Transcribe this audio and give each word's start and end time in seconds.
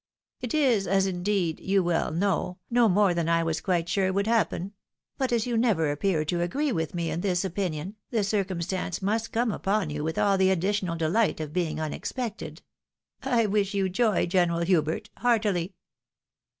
It 0.39 0.55
is, 0.55 0.87
as 0.87 1.05
indeed 1.05 1.59
you 1.59 1.83
well 1.83 2.09
know, 2.09 2.57
no 2.71 2.89
more 2.89 3.13
than 3.13 3.29
I 3.29 3.43
was 3.43 3.61
quite 3.61 3.87
sure 3.87 4.11
would 4.11 4.25
happen; 4.25 4.73
but 5.19 5.31
as 5.31 5.45
you 5.45 5.55
never 5.59 5.91
appeared 5.91 6.27
to 6.29 6.41
agree 6.41 6.71
with 6.71 6.95
me 6.95 7.11
in 7.11 7.21
this 7.21 7.45
opinion, 7.45 7.95
the 8.09 8.23
circumstance 8.23 9.03
must 9.03 9.31
come 9.31 9.51
upon 9.51 9.91
you 9.91 10.03
with 10.03 10.17
all 10.17 10.39
the 10.39 10.49
additional 10.49 10.95
delight 10.95 11.39
of 11.39 11.53
being 11.53 11.79
unexpected.— 11.79 12.63
^I 13.21 13.47
wish 13.47 13.75
you 13.75 13.89
joy. 13.89 14.25
General 14.25 14.61
Hubert, 14.61 15.11
heartily." 15.17 15.75